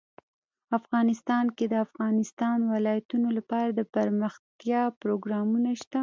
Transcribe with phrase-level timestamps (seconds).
[0.79, 5.99] افغانستان کې د د افغانستان ولايتونه لپاره دپرمختیا پروګرامونه شته.